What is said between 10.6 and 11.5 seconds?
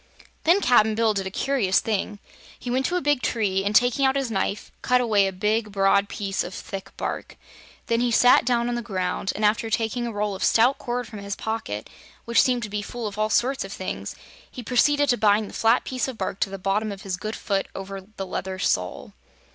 cord from his